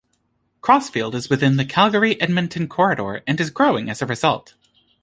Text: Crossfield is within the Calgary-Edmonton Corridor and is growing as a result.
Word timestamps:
Crossfield 0.61 1.13
is 1.13 1.29
within 1.29 1.57
the 1.57 1.63
Calgary-Edmonton 1.63 2.67
Corridor 2.67 3.21
and 3.27 3.39
is 3.39 3.51
growing 3.51 3.87
as 3.87 4.01
a 4.01 4.07
result. 4.07 4.55